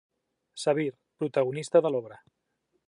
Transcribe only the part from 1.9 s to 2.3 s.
l'obra.